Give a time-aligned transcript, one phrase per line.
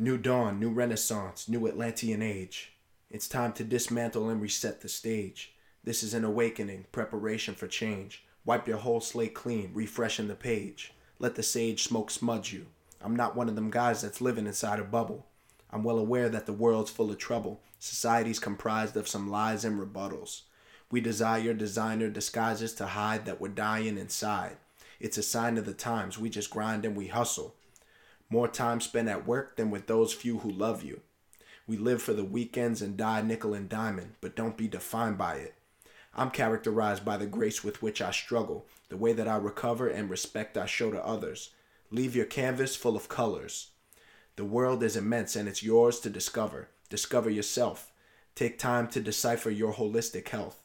[0.00, 2.70] New dawn, new renaissance, new Atlantean age.
[3.10, 5.56] It's time to dismantle and reset the stage.
[5.82, 8.24] This is an awakening, preparation for change.
[8.44, 10.92] Wipe your whole slate clean, refreshing the page.
[11.18, 12.66] Let the sage smoke smudge you.
[13.02, 15.26] I'm not one of them guys that's living inside a bubble.
[15.72, 17.60] I'm well aware that the world's full of trouble.
[17.80, 20.42] Society's comprised of some lies and rebuttals.
[20.92, 24.58] We desire designer disguises to hide that we're dying inside.
[25.00, 26.20] It's a sign of the times.
[26.20, 27.56] We just grind and we hustle.
[28.30, 31.00] More time spent at work than with those few who love you.
[31.66, 35.36] We live for the weekends and die nickel and diamond, but don't be defined by
[35.36, 35.54] it.
[36.14, 40.10] I'm characterized by the grace with which I struggle, the way that I recover and
[40.10, 41.50] respect I show to others.
[41.90, 43.70] Leave your canvas full of colors.
[44.36, 46.68] The world is immense and it's yours to discover.
[46.90, 47.92] Discover yourself.
[48.34, 50.62] Take time to decipher your holistic health.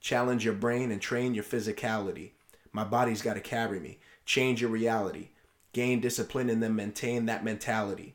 [0.00, 2.32] Challenge your brain and train your physicality.
[2.72, 4.00] My body's got to carry me.
[4.24, 5.28] Change your reality
[5.76, 8.14] gain discipline and then maintain that mentality.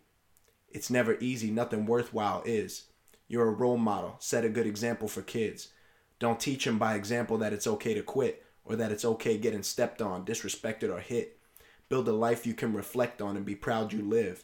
[0.71, 2.85] It's never easy, nothing worthwhile is.
[3.27, 5.67] You're a role model, set a good example for kids.
[6.17, 9.61] Don't teach them by example that it's okay to quit or that it's okay getting
[9.61, 11.37] stepped on, disrespected, or hit.
[11.87, 14.43] Build a life you can reflect on and be proud you lived.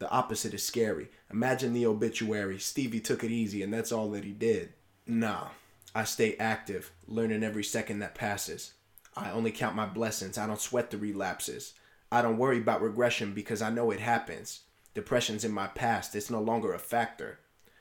[0.00, 1.08] The opposite is scary.
[1.30, 4.72] Imagine the obituary Stevie took it easy and that's all that he did.
[5.06, 5.50] Nah,
[5.94, 8.72] I stay active, learning every second that passes.
[9.16, 11.74] I only count my blessings, I don't sweat the relapses.
[12.10, 14.60] I don't worry about regression because I know it happens.
[14.94, 17.40] Depression's in my past, it's no longer a factor.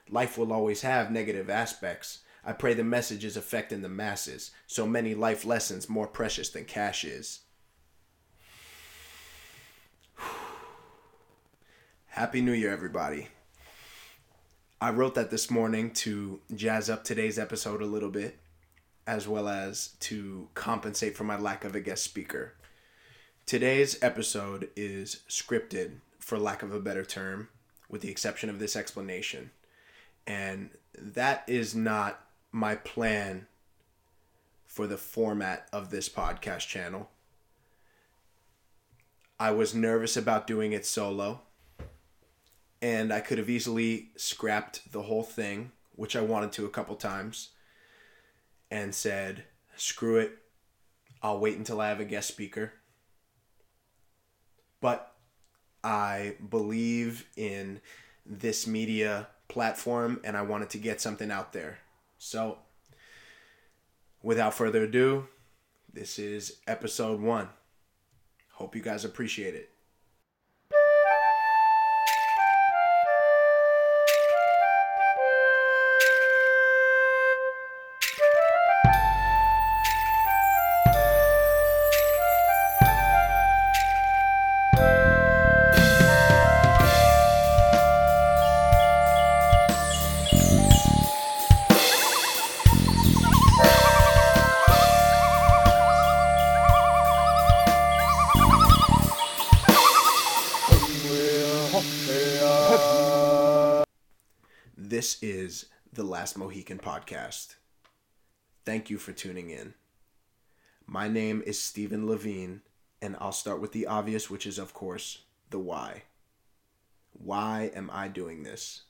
[0.10, 2.20] Life will always have negative aspects.
[2.44, 4.52] I pray the message is affecting the masses.
[4.68, 7.40] So many life lessons more precious than cash is.
[12.08, 13.30] Happy New Year, everybody.
[14.80, 18.38] I wrote that this morning to jazz up today's episode a little bit,
[19.08, 22.54] as well as to compensate for my lack of a guest speaker.
[23.46, 27.50] Today's episode is scripted, for lack of a better term,
[27.88, 29.52] with the exception of this explanation.
[30.26, 33.46] And that is not my plan
[34.66, 37.12] for the format of this podcast channel.
[39.40, 41.42] I was nervous about doing it solo,
[42.82, 46.96] and I could have easily scrapped the whole thing, which I wanted to a couple
[46.96, 47.50] times,
[48.72, 49.44] and said,
[49.76, 50.32] screw it,
[51.22, 52.74] I'll wait until I have a guest speaker
[54.86, 55.16] but
[55.84, 57.82] I believe in
[58.24, 61.80] this media platform and I wanted to get something out there.
[62.20, 62.60] So,
[64.22, 65.26] without further ado,
[65.92, 67.50] this is episode one.
[68.52, 69.72] Hope you guys appreciate it.
[104.88, 107.56] This is the Last Mohican podcast.
[108.66, 109.74] Thank you for tuning in.
[110.86, 112.62] My name is Stephen Levine,
[113.02, 116.04] and I'll start with the obvious, which is, of course, the why.
[117.14, 118.84] Why am I doing this?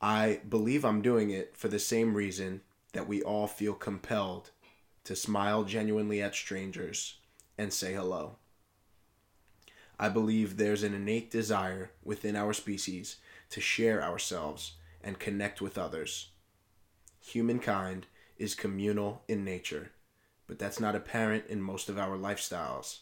[0.00, 2.62] I believe I'm doing it for the same reason
[2.92, 4.50] that we all feel compelled
[5.04, 7.18] to smile genuinely at strangers
[7.56, 8.38] and say hello.
[10.00, 13.18] I believe there's an innate desire within our species
[13.50, 16.30] to share ourselves and connect with others.
[17.20, 18.06] Humankind
[18.38, 19.92] is communal in nature,
[20.46, 23.00] but that's not apparent in most of our lifestyles.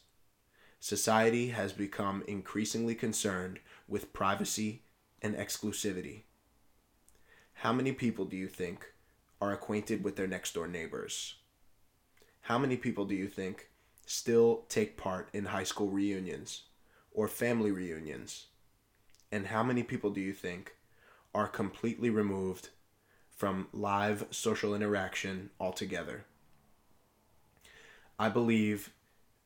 [0.81, 4.82] Society has become increasingly concerned with privacy
[5.20, 6.22] and exclusivity.
[7.54, 8.92] How many people do you think
[9.41, 11.34] are acquainted with their next door neighbors?
[12.42, 13.69] How many people do you think
[14.06, 16.62] still take part in high school reunions
[17.12, 18.47] or family reunions?
[19.30, 20.77] And how many people do you think
[21.39, 22.71] are completely removed
[23.31, 26.25] from live social interaction altogether?
[28.19, 28.91] I believe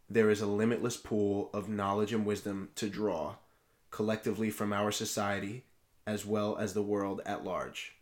[0.09, 3.35] there is a limitless pool of knowledge and wisdom to draw
[3.91, 5.65] collectively from our society
[6.07, 7.97] as well as the world at large.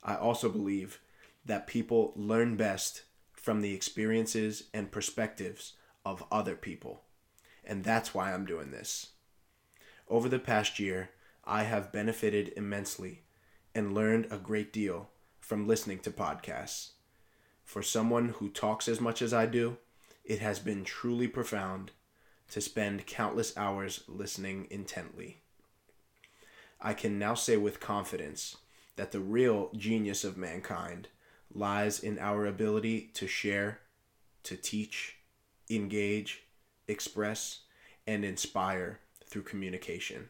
[0.00, 1.00] I also believe
[1.44, 5.72] that people learn best from the experiences and perspectives
[6.04, 7.02] of other people.
[7.64, 9.08] And that's why I'm doing this.
[10.08, 11.10] Over the past year,
[11.50, 13.22] I have benefited immensely
[13.74, 15.08] and learned a great deal
[15.40, 16.90] from listening to podcasts.
[17.64, 19.78] For someone who talks as much as I do,
[20.26, 21.92] it has been truly profound
[22.50, 25.38] to spend countless hours listening intently.
[26.82, 28.58] I can now say with confidence
[28.96, 31.08] that the real genius of mankind
[31.54, 33.80] lies in our ability to share,
[34.42, 35.16] to teach,
[35.70, 36.42] engage,
[36.86, 37.60] express,
[38.06, 40.28] and inspire through communication.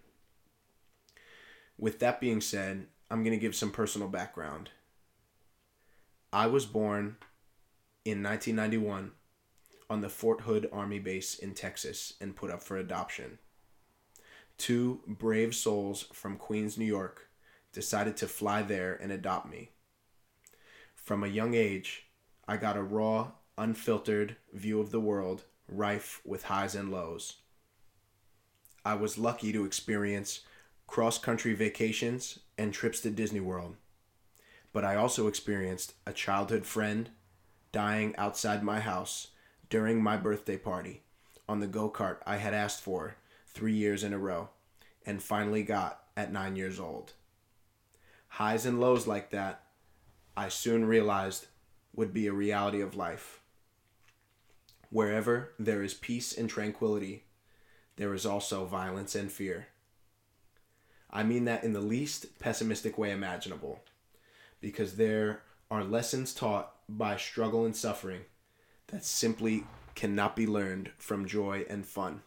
[1.78, 4.70] With that being said, I'm going to give some personal background.
[6.32, 7.16] I was born
[8.04, 9.12] in 1991
[9.88, 13.38] on the Fort Hood Army Base in Texas and put up for adoption.
[14.58, 17.28] Two brave souls from Queens, New York
[17.72, 19.70] decided to fly there and adopt me.
[20.96, 22.08] From a young age,
[22.48, 27.36] I got a raw, unfiltered view of the world, rife with highs and lows.
[28.84, 30.40] I was lucky to experience
[30.88, 33.76] cross country vacations and trips to Disney World.
[34.72, 37.10] But I also experienced a childhood friend
[37.70, 39.28] dying outside my house
[39.70, 41.02] during my birthday party
[41.48, 44.48] on the go kart I had asked for three years in a row
[45.06, 47.12] and finally got at nine years old.
[48.28, 49.62] Highs and lows like that,
[50.36, 51.46] I soon realized
[51.94, 53.40] would be a reality of life.
[54.90, 57.24] Wherever there is peace and tranquility,
[57.96, 59.68] there is also violence and fear.
[61.10, 63.80] I mean that in the least pessimistic way imaginable,
[64.60, 68.22] because there are lessons taught by struggle and suffering
[68.88, 69.64] that simply
[69.94, 72.22] cannot be learned from joy and fun.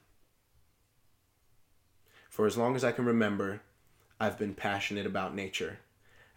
[2.29, 3.61] For as long as I can remember,
[4.19, 5.79] I've been passionate about nature.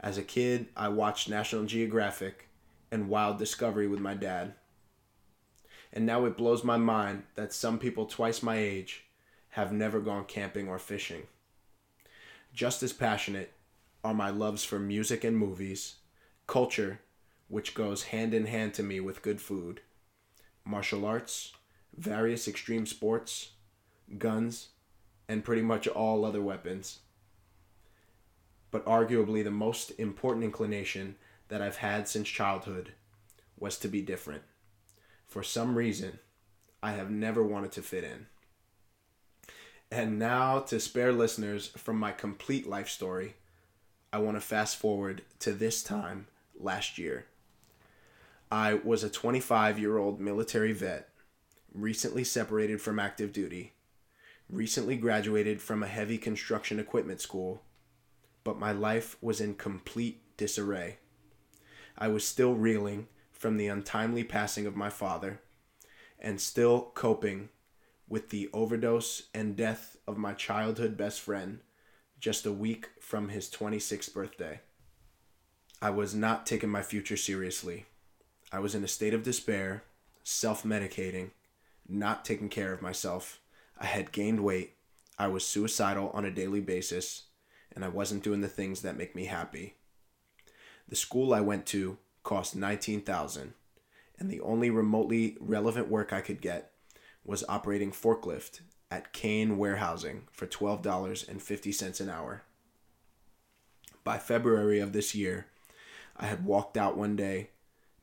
[0.00, 2.49] As a kid, I watched National Geographic
[2.90, 4.55] and Wild Discovery with my dad.
[5.93, 9.05] And now it blows my mind that some people twice my age
[9.50, 11.23] have never gone camping or fishing.
[12.54, 13.52] Just as passionate
[14.04, 15.96] are my loves for music and movies,
[16.46, 17.00] culture,
[17.48, 19.80] which goes hand in hand to me with good food,
[20.64, 21.52] martial arts,
[21.96, 23.50] various extreme sports,
[24.18, 24.68] guns,
[25.28, 27.00] and pretty much all other weapons.
[28.70, 31.16] But arguably, the most important inclination
[31.48, 32.92] that I've had since childhood
[33.58, 34.42] was to be different.
[35.26, 36.20] For some reason,
[36.80, 38.26] I have never wanted to fit in.
[39.90, 43.34] And now, to spare listeners from my complete life story,
[44.12, 46.26] I want to fast forward to this time
[46.58, 47.26] last year.
[48.50, 51.08] I was a 25 year old military vet,
[51.72, 53.72] recently separated from active duty,
[54.48, 57.62] recently graduated from a heavy construction equipment school,
[58.44, 60.98] but my life was in complete disarray.
[61.96, 65.40] I was still reeling from the untimely passing of my father
[66.19, 67.48] and still coping
[68.08, 71.60] with the overdose and death of my childhood best friend
[72.20, 74.60] just a week from his 26th birthday.
[75.82, 77.86] I was not taking my future seriously
[78.54, 79.82] I was in a state of despair,
[80.22, 81.30] self medicating,
[81.88, 83.40] not taking care of myself.
[83.76, 84.76] I had gained weight.
[85.18, 87.24] I was suicidal on a daily basis,
[87.74, 89.74] and I wasn't doing the things that make me happy.
[90.88, 93.54] The school I went to cost 19,000,
[94.20, 96.74] and the only remotely relevant work I could get
[97.25, 98.61] was operating forklift
[98.91, 102.43] at Kane Warehousing for $12.50 an hour.
[104.05, 105.47] By February of this year,
[106.17, 107.50] I had walked out one day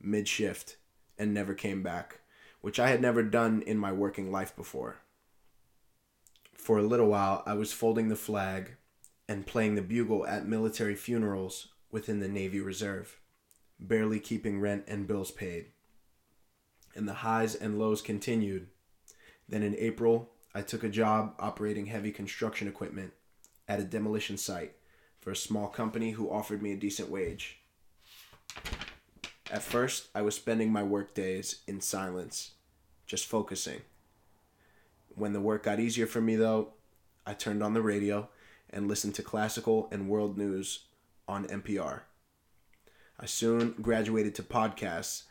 [0.01, 0.77] mid shift
[1.17, 2.21] and never came back,
[2.61, 4.97] which I had never done in my working life before.
[6.55, 8.75] For a little while, I was folding the flag
[9.27, 13.19] and playing the bugle at military funerals within the Navy Reserve,
[13.79, 15.67] barely keeping rent and bills paid.
[16.95, 18.67] And the highs and lows continued.
[19.51, 23.11] Then in April, I took a job operating heavy construction equipment
[23.67, 24.75] at a demolition site
[25.19, 27.59] for a small company who offered me a decent wage.
[29.51, 32.51] At first, I was spending my work days in silence,
[33.05, 33.81] just focusing.
[35.15, 36.69] When the work got easier for me, though,
[37.27, 38.29] I turned on the radio
[38.69, 40.85] and listened to classical and world news
[41.27, 42.03] on NPR.
[43.19, 45.23] I soon graduated to podcasts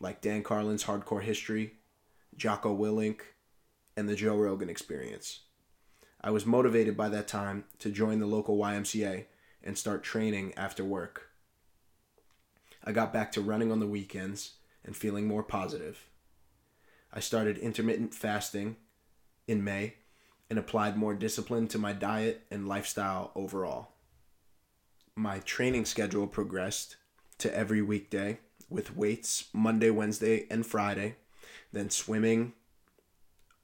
[0.00, 1.74] like Dan Carlin's Hardcore History,
[2.36, 3.20] Jocko Willink,
[3.96, 5.40] and the Joe Rogan Experience.
[6.20, 9.26] I was motivated by that time to join the local YMCA
[9.62, 11.30] and start training after work.
[12.84, 16.06] I got back to running on the weekends and feeling more positive.
[17.12, 18.76] I started intermittent fasting
[19.46, 19.94] in May
[20.48, 23.92] and applied more discipline to my diet and lifestyle overall.
[25.14, 26.96] My training schedule progressed
[27.38, 31.16] to every weekday with weights Monday, Wednesday, and Friday,
[31.72, 32.54] then swimming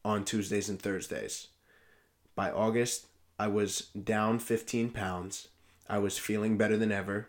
[0.08, 1.48] on Tuesdays and Thursdays.
[2.34, 5.48] By August, I was down 15 pounds.
[5.86, 7.28] I was feeling better than ever,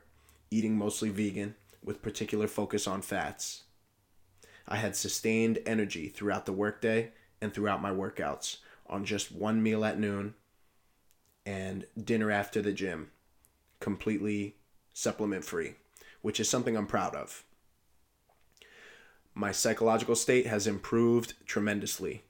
[0.49, 3.63] eating mostly vegan, with particular focus on fats.
[4.65, 8.57] I had sustained energy throughout the workday and throughout my workouts
[8.87, 10.35] on just one meal at noon
[11.45, 13.11] and dinner after the gym,
[13.81, 14.55] completely
[14.93, 15.75] supplement free,
[16.21, 17.43] which is something I'm proud of.
[19.33, 22.23] My psychological state has improved tremendously,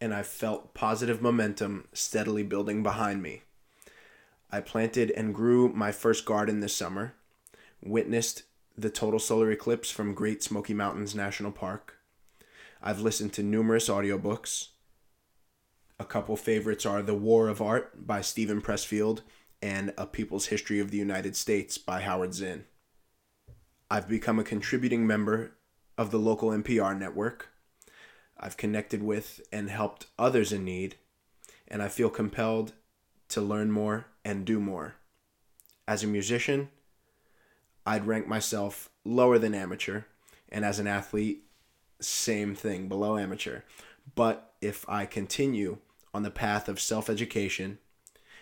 [0.00, 3.42] and I've felt positive momentum steadily building behind me.
[4.50, 7.14] I planted and grew my first garden this summer,
[7.82, 8.44] witnessed
[8.76, 11.96] the total solar eclipse from Great Smoky Mountains National Park.
[12.80, 14.68] I've listened to numerous audiobooks.
[15.98, 19.22] A couple favorites are The War of Art by Steven Pressfield
[19.60, 22.64] and A People's History of the United States by Howard Zinn.
[23.90, 25.56] I've become a contributing member
[25.96, 27.48] of the local NPR network.
[28.40, 30.96] I've connected with and helped others in need,
[31.66, 32.72] and I feel compelled
[33.30, 34.94] to learn more and do more.
[35.86, 36.68] As a musician,
[37.84, 40.02] I'd rank myself lower than amateur,
[40.48, 41.44] and as an athlete,
[42.00, 43.62] same thing, below amateur.
[44.14, 45.78] But if I continue
[46.14, 47.78] on the path of self education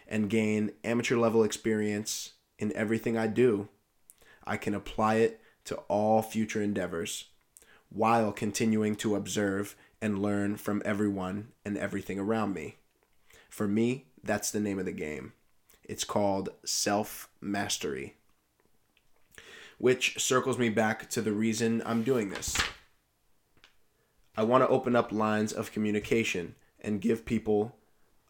[0.06, 3.68] and gain amateur level experience in everything I do,
[4.46, 7.26] I can apply it to all future endeavors
[7.88, 12.76] while continuing to observe and learn from everyone and everything around me.
[13.48, 15.32] For me, that's the name of the game.
[15.84, 18.14] It's called self mastery,
[19.78, 22.56] which circles me back to the reason I'm doing this.
[24.36, 27.76] I want to open up lines of communication and give people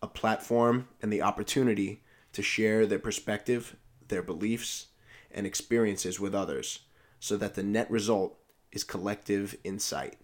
[0.02, 3.76] a platform and the opportunity to share their perspective,
[4.08, 4.86] their beliefs,
[5.30, 6.80] and experiences with others
[7.18, 8.38] so that the net result
[8.70, 10.16] is collective insight.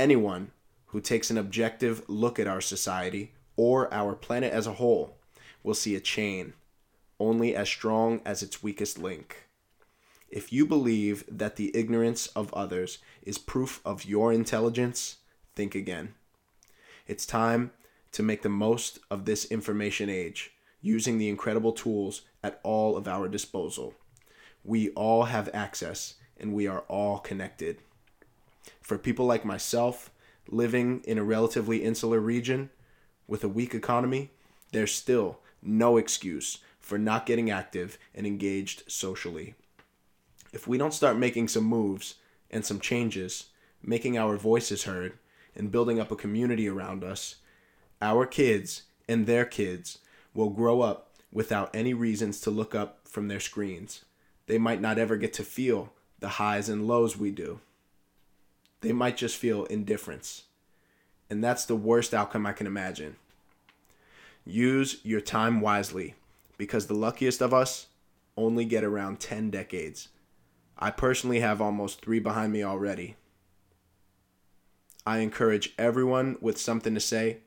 [0.00, 0.52] Anyone
[0.86, 5.18] who takes an objective look at our society or our planet as a whole
[5.62, 6.54] will see a chain
[7.18, 9.46] only as strong as its weakest link.
[10.30, 15.18] If you believe that the ignorance of others is proof of your intelligence,
[15.54, 16.14] think again.
[17.06, 17.70] It's time
[18.12, 23.06] to make the most of this information age, using the incredible tools at all of
[23.06, 23.92] our disposal.
[24.64, 27.82] We all have access and we are all connected.
[28.80, 30.10] For people like myself,
[30.48, 32.70] living in a relatively insular region
[33.26, 34.30] with a weak economy,
[34.72, 39.54] there's still no excuse for not getting active and engaged socially.
[40.52, 42.16] If we don't start making some moves
[42.50, 43.46] and some changes,
[43.82, 45.18] making our voices heard,
[45.54, 47.36] and building up a community around us,
[48.02, 49.98] our kids and their kids
[50.34, 54.04] will grow up without any reasons to look up from their screens.
[54.46, 57.60] They might not ever get to feel the highs and lows we do.
[58.80, 60.44] They might just feel indifference.
[61.28, 63.16] And that's the worst outcome I can imagine.
[64.44, 66.14] Use your time wisely
[66.56, 67.86] because the luckiest of us
[68.36, 70.08] only get around 10 decades.
[70.78, 73.16] I personally have almost three behind me already.
[75.06, 77.38] I encourage everyone with something to say,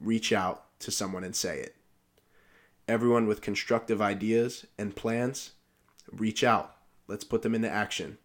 [0.00, 1.76] reach out to someone and say it.
[2.88, 5.52] Everyone with constructive ideas and plans,
[6.10, 6.76] reach out.
[7.06, 8.18] Let's put them into action.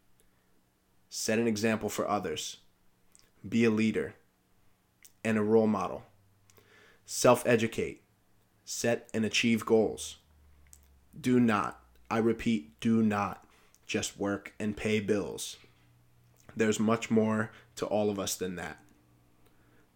[1.20, 2.58] Set an example for others.
[3.50, 4.14] Be a leader
[5.24, 6.04] and a role model.
[7.08, 8.04] Self educate.
[8.66, 10.18] Set and achieve goals.
[11.20, 11.82] Do not,
[12.12, 13.44] I repeat, do not
[13.88, 15.58] just work and pay bills.
[16.56, 18.78] There's much more to all of us than that.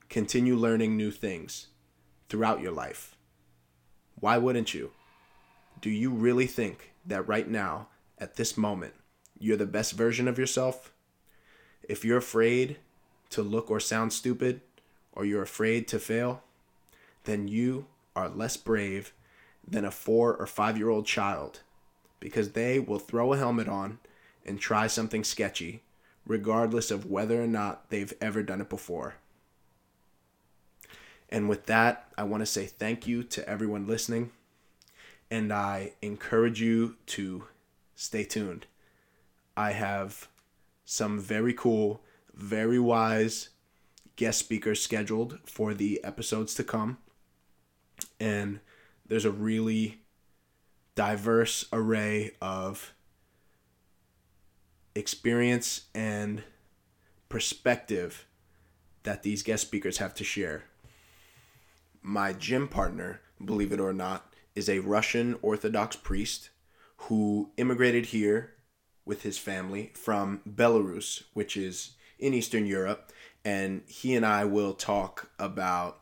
[0.10, 1.68] Continue learning new things
[2.30, 3.16] throughout your life.
[4.20, 4.90] Why wouldn't you?
[5.82, 8.96] Do you really think that right now, at this moment,
[9.38, 10.92] you're the best version of yourself?
[11.88, 12.78] If you're afraid
[13.32, 14.62] to look or sound stupid,
[15.14, 16.44] or you're afraid to fail,
[17.26, 17.86] then you
[18.16, 19.14] are less brave
[19.68, 21.62] than a four or five year old child
[22.20, 24.00] because they will throw a helmet on
[24.46, 25.82] and try something sketchy,
[26.26, 29.16] regardless of whether or not they've ever done it before.
[31.30, 34.32] And with that, I want to say thank you to everyone listening.
[35.30, 37.46] And I encourage you to
[37.96, 38.66] stay tuned.
[39.56, 40.28] I have
[40.92, 43.48] some very cool, very wise
[44.18, 46.98] guest speakers scheduled for the episodes to come
[48.20, 48.60] and
[49.06, 50.02] there's a really
[50.94, 52.94] diverse array of
[54.94, 56.44] experience and
[57.30, 58.28] perspective
[59.04, 60.66] that these guest speakers have to share.
[62.02, 66.50] My gym partner, believe it or not, is a Russian Orthodox priest
[66.98, 68.56] who immigrated here
[69.12, 73.12] with his family from Belarus, which is in Eastern Europe.
[73.44, 76.00] And he and I will talk about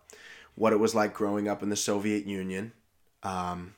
[0.54, 2.72] what it was like growing up in the Soviet Union.
[3.24, 3.74] Um,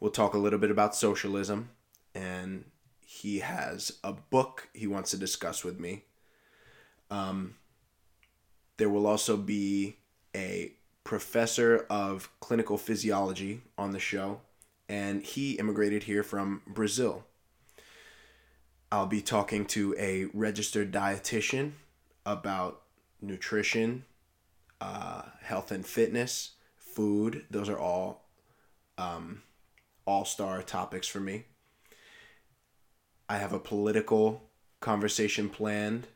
[0.00, 1.70] we'll talk a little bit about socialism,
[2.12, 2.64] and
[3.06, 6.02] he has a book he wants to discuss with me.
[7.08, 7.54] Um,
[8.78, 9.98] there will also be
[10.34, 10.72] a
[11.04, 14.40] professor of clinical physiology on the show,
[14.88, 17.26] and he immigrated here from Brazil.
[18.92, 21.72] I'll be talking to a registered dietitian
[22.26, 22.82] about
[23.20, 24.04] nutrition,
[24.80, 27.44] uh, health and fitness, food.
[27.50, 28.24] Those are all
[28.98, 29.42] um,
[30.06, 31.44] all star topics for me.
[33.28, 34.42] I have a political
[34.80, 36.08] conversation planned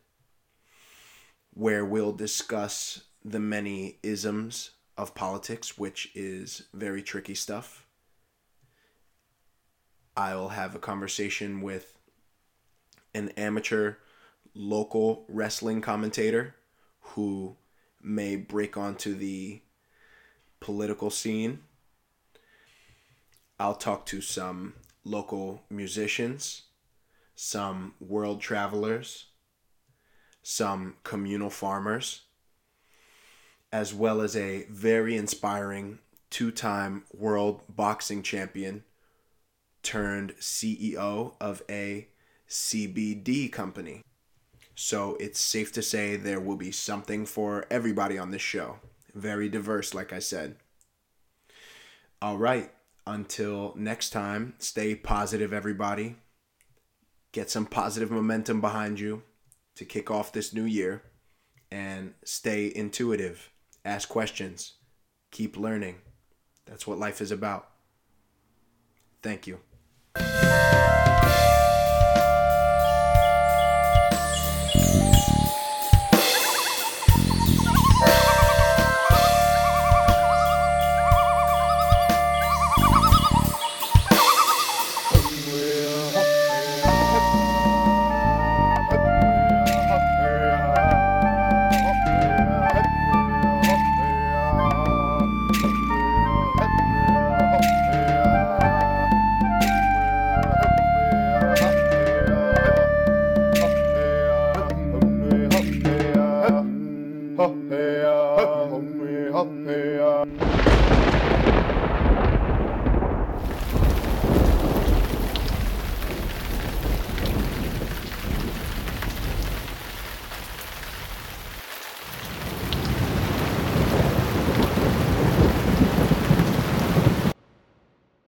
[1.52, 7.86] where we'll discuss the many isms of politics, which is very tricky stuff.
[10.16, 11.96] I'll have a conversation with
[13.14, 13.94] an amateur
[14.54, 16.54] local wrestling commentator
[17.00, 17.56] who
[18.02, 19.62] may break onto the
[20.60, 21.60] political scene.
[23.58, 26.62] I'll talk to some local musicians,
[27.34, 29.26] some world travelers,
[30.42, 32.22] some communal farmers,
[33.72, 35.98] as well as a very inspiring
[36.30, 38.84] two time world boxing champion
[39.82, 42.08] turned CEO of a
[42.54, 44.02] CBD company.
[44.76, 48.78] So it's safe to say there will be something for everybody on this show.
[49.12, 50.56] Very diverse, like I said.
[52.22, 52.70] All right.
[53.06, 56.16] Until next time, stay positive, everybody.
[57.32, 59.24] Get some positive momentum behind you
[59.74, 61.02] to kick off this new year.
[61.72, 63.50] And stay intuitive.
[63.84, 64.74] Ask questions.
[65.32, 65.96] Keep learning.
[66.66, 67.68] That's what life is about.
[69.22, 69.58] Thank you.